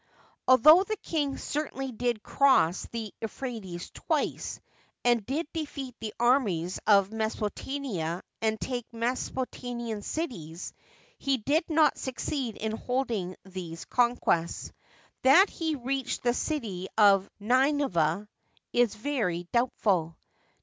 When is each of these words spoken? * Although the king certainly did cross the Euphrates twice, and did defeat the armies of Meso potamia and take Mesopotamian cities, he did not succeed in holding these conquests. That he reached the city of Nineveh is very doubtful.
* 0.25 0.47
Although 0.47 0.83
the 0.83 0.97
king 0.97 1.37
certainly 1.37 1.91
did 1.91 2.23
cross 2.23 2.87
the 2.91 3.13
Euphrates 3.21 3.91
twice, 3.91 4.59
and 5.05 5.23
did 5.27 5.45
defeat 5.53 5.93
the 5.99 6.11
armies 6.19 6.79
of 6.87 7.09
Meso 7.11 7.51
potamia 7.51 8.23
and 8.41 8.59
take 8.59 8.91
Mesopotamian 8.91 10.01
cities, 10.01 10.73
he 11.19 11.37
did 11.37 11.65
not 11.69 11.99
succeed 11.99 12.55
in 12.57 12.71
holding 12.71 13.35
these 13.45 13.85
conquests. 13.85 14.71
That 15.21 15.51
he 15.51 15.75
reached 15.75 16.23
the 16.23 16.33
city 16.33 16.87
of 16.97 17.29
Nineveh 17.39 18.27
is 18.73 18.95
very 18.95 19.47
doubtful. 19.51 20.17